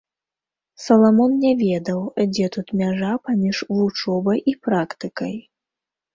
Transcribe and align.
Саламон 0.85 1.35
не 1.43 1.51
ведаў, 1.63 1.99
дзе 2.31 2.45
тут 2.57 2.67
мяжа 2.81 3.11
паміж 3.27 3.61
вучобай 3.75 4.43
і 4.55 4.57
практыкай. 4.67 5.39